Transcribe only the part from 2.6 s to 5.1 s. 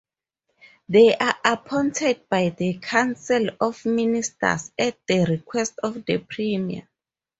Council of Ministers at